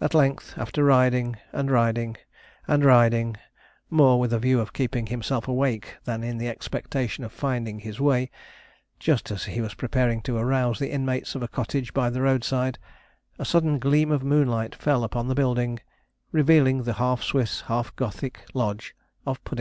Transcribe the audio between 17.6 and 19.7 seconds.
half Gothic lodge of Puddingpote Bower.